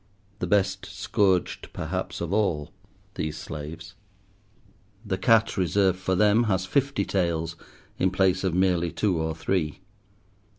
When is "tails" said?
7.05-7.55